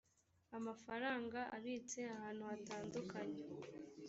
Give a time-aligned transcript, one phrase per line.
[0.57, 3.41] amafaranga abitse ahantu hatandukanye